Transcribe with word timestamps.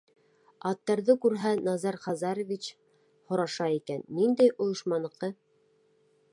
Аттарҙы 0.69 1.15
күрһә, 1.25 1.51
Назар 1.67 1.99
Хазарович 2.07 2.71
һораша 3.33 3.69
икән: 3.77 4.03
«Ниндәй 4.21 4.53
ойошманыҡы?» 4.67 5.31